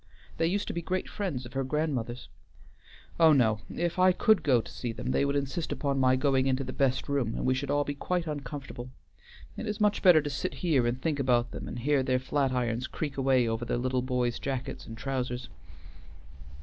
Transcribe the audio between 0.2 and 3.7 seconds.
They used to be great friends of her grandmother's. Oh no;